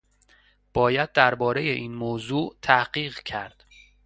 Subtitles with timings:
[0.73, 3.63] باید دربارهٔ این موضوع تحقیق کرد.